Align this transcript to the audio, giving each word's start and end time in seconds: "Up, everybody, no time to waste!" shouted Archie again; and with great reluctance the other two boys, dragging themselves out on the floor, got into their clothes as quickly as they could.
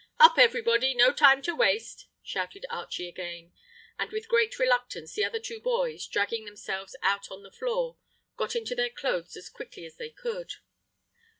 "Up, 0.19 0.39
everybody, 0.39 0.95
no 0.95 1.13
time 1.13 1.43
to 1.43 1.55
waste!" 1.55 2.07
shouted 2.23 2.65
Archie 2.71 3.07
again; 3.07 3.53
and 3.99 4.09
with 4.09 4.27
great 4.27 4.57
reluctance 4.57 5.13
the 5.13 5.23
other 5.23 5.39
two 5.39 5.59
boys, 5.59 6.07
dragging 6.07 6.43
themselves 6.45 6.95
out 7.03 7.29
on 7.29 7.43
the 7.43 7.51
floor, 7.51 7.97
got 8.35 8.55
into 8.55 8.73
their 8.73 8.89
clothes 8.89 9.37
as 9.37 9.47
quickly 9.47 9.85
as 9.85 9.97
they 9.97 10.09
could. 10.09 10.53